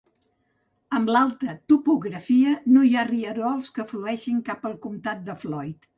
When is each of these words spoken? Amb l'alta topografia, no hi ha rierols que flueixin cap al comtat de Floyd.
Amb 0.99 1.11
l'alta 1.15 1.53
topografia, 1.73 2.55
no 2.77 2.85
hi 2.87 2.91
ha 3.01 3.05
rierols 3.13 3.73
que 3.77 3.89
flueixin 3.95 4.41
cap 4.49 4.67
al 4.71 4.79
comtat 4.87 5.23
de 5.29 5.37
Floyd. 5.45 5.87